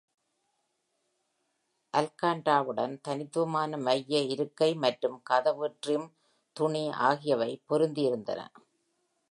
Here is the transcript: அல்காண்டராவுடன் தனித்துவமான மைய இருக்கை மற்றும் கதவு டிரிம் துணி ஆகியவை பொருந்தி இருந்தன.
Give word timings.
அல்காண்டராவுடன் 1.93 2.95
தனித்துவமான 3.01 3.77
மைய 3.77 4.21
இருக்கை 4.29 4.71
மற்றும் 4.75 5.17
கதவு 5.23 5.69
டிரிம் 5.79 6.07
துணி 6.55 6.83
ஆகியவை 7.09 7.51
பொருந்தி 7.65 8.01
இருந்தன. 8.01 8.39